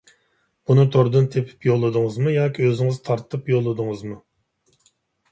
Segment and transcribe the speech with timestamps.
[0.69, 4.17] بۇنى توردىن تېپىپ يوللىدىڭىزمۇ ياكى ئۆزىڭىز تارتىپ يوللىدىڭىزمۇ؟